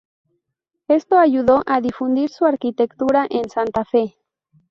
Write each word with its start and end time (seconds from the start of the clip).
Esto 0.87 1.19
ayudó 1.19 1.61
a 1.67 1.79
difundir 1.79 2.31
su 2.31 2.45
arquitectura 2.45 3.27
en 3.29 3.51
Santa 3.51 3.85
Fe. 3.85 4.15